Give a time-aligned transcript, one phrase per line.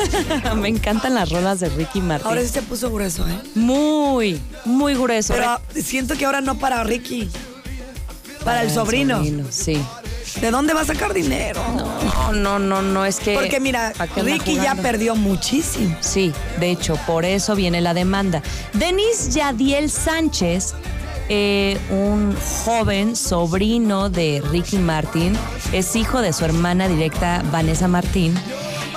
[0.56, 2.26] Me encantan las rolas de Ricky Martin.
[2.26, 3.38] Ahora sí se puso grueso, ¿eh?
[3.54, 5.34] Muy, muy grueso.
[5.34, 7.28] Pero siento que ahora no para Ricky.
[8.44, 9.18] Para, el, sobrino.
[9.18, 9.44] sobrino.
[9.50, 9.82] Sí.
[10.40, 11.60] ¿De dónde va a sacar dinero?
[11.74, 13.34] No, no, no, no, es que.
[13.34, 15.96] Porque mira, Ricky ya perdió muchísimo.
[16.00, 18.42] Sí, de hecho, por eso viene la demanda.
[18.72, 20.74] Denis Yadiel Sánchez,
[21.32, 22.34] eh, un
[22.64, 25.32] joven sobrino de Ricky Martin,
[25.72, 28.34] es hijo de su hermana directa Vanessa Martín.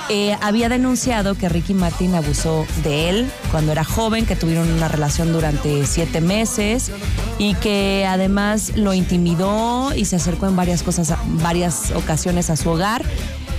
[0.08, 4.88] Eh, había denunciado que Ricky Martin abusó de él cuando era joven, que tuvieron una
[4.88, 6.90] relación durante siete meses
[7.38, 12.68] y que además lo intimidó y se acercó en varias cosas, varias ocasiones a su
[12.68, 13.04] hogar.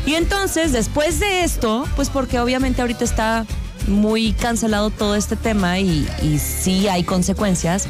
[0.06, 3.46] Y entonces, después de esto, pues porque obviamente ahorita está
[3.88, 7.88] muy cancelado todo este tema y, y sí hay consecuencias,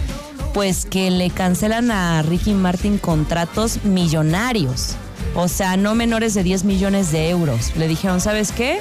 [0.55, 4.95] pues que le cancelan a Ricky Martin contratos millonarios.
[5.35, 7.75] O sea, no menores de 10 millones de euros.
[7.75, 8.79] Le dijeron, ¿sabes qué?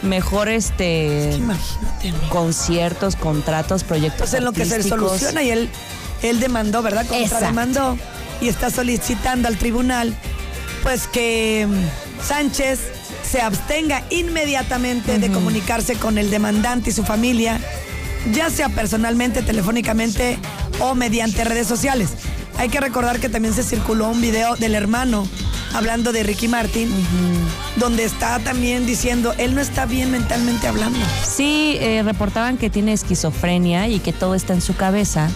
[0.00, 1.34] Mejor este.
[1.36, 2.14] imagínate.
[2.30, 4.18] Conciertos, contratos, proyectos.
[4.18, 5.68] Pues en lo que se soluciona y él,
[6.22, 7.04] él demandó, ¿verdad?
[7.38, 7.98] demandó
[8.40, 10.14] y está solicitando al tribunal,
[10.82, 12.80] pues que mm, Sánchez
[13.30, 17.60] se abstenga inmediatamente de comunicarse con el demandante y su familia,
[18.32, 20.38] ya sea personalmente, telefónicamente
[20.80, 22.10] o mediante redes sociales.
[22.58, 25.26] Hay que recordar que también se circuló un video del hermano
[25.72, 26.90] hablando de Ricky Martin,
[27.76, 30.98] donde está también diciendo, él no está bien mentalmente hablando.
[31.24, 35.30] Sí, eh, reportaban que tiene esquizofrenia y que todo está en su cabeza.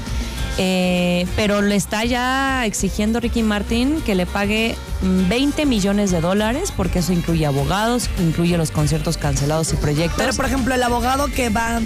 [0.57, 6.73] Eh, pero le está ya exigiendo Ricky Martin que le pague 20 millones de dólares,
[6.77, 10.17] porque eso incluye abogados, incluye los conciertos cancelados y proyectos.
[10.17, 11.81] Pero, por ejemplo, el abogado que va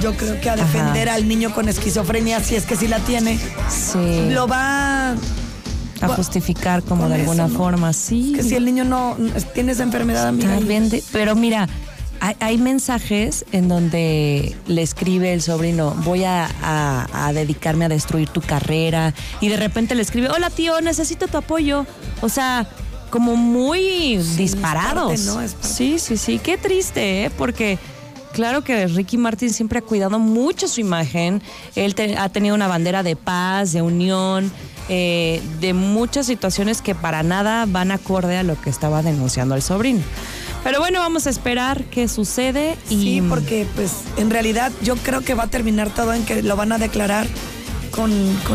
[0.00, 3.38] yo creo que a defender al niño con esquizofrenia, si es que sí la tiene,
[3.68, 4.30] sí.
[4.30, 5.12] lo va
[6.00, 8.32] a justificar como de alguna forma, sí.
[8.36, 9.16] Que si el niño no
[9.54, 10.58] tiene esa enfermedad, amiga.
[11.12, 11.68] pero mira,
[12.40, 19.14] hay, mensajes en donde le escribe el sobrino, voy a, dedicarme a destruir tu carrera,
[19.40, 21.86] y de repente le escribe, hola tío, necesito tu apoyo.
[22.20, 22.66] O sea,
[23.10, 25.20] como muy disparados.
[25.60, 27.30] Sí, sí, sí, qué triste, ¿eh?
[27.30, 27.78] Porque
[28.34, 31.40] claro que Ricky Martin siempre ha cuidado mucho su imagen.
[31.76, 34.52] Él ha tenido una bandera de paz, de unión,
[34.88, 39.62] eh, de muchas situaciones que para nada van acorde a lo que estaba denunciando el
[39.62, 40.02] sobrino.
[40.64, 42.76] Pero bueno, vamos a esperar qué sucede.
[42.90, 43.02] Y...
[43.02, 46.56] Sí, porque pues en realidad yo creo que va a terminar todo en que lo
[46.56, 47.26] van a declarar
[47.90, 48.10] con,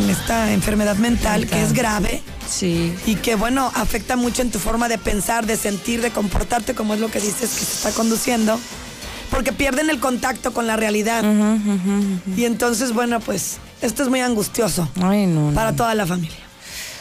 [0.09, 2.21] esta enfermedad mental que es grave.
[2.49, 2.93] Sí.
[3.05, 6.95] Y que bueno, afecta mucho en tu forma de pensar, de sentir, de comportarte, como
[6.95, 8.59] es lo que dices que se está conduciendo
[9.29, 11.23] porque pierden el contacto con la realidad.
[12.35, 14.87] Y entonces, bueno, pues esto es muy angustioso
[15.53, 16.37] para toda la familia.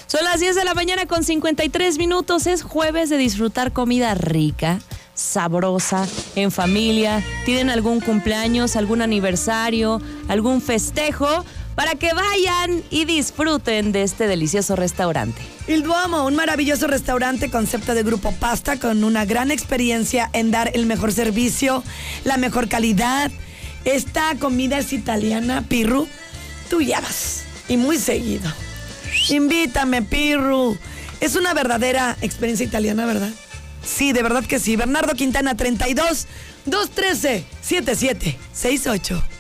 [0.07, 2.47] Son las 10 de la mañana con 53 minutos.
[2.47, 4.79] Es jueves de disfrutar comida rica,
[5.15, 7.23] sabrosa, en familia.
[7.45, 11.45] ¿Tienen algún cumpleaños, algún aniversario, algún festejo?
[11.79, 15.41] Para que vayan y disfruten de este delicioso restaurante.
[15.69, 20.73] Il Duomo, un maravilloso restaurante concepto de grupo pasta con una gran experiencia en dar
[20.75, 21.85] el mejor servicio,
[22.25, 23.31] la mejor calidad.
[23.85, 26.09] Esta comida es italiana, Pirru.
[26.69, 28.53] Tú llevas y muy seguido.
[29.29, 30.77] Invítame, Pirru.
[31.21, 33.31] Es una verdadera experiencia italiana, ¿verdad?
[33.85, 34.75] Sí, de verdad que sí.
[34.75, 36.27] Bernardo Quintana 32
[36.67, 39.38] 213 7768.